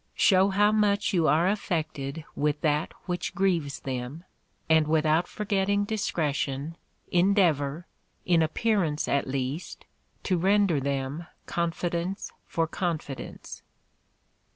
[0.15, 4.23] Show how much you are affected with that which grieves them,
[4.67, 6.75] and without forgetting discretion,
[7.11, 7.85] endeavor,
[8.25, 9.85] in appearance at least,
[10.23, 13.61] to render them confidence for confidence.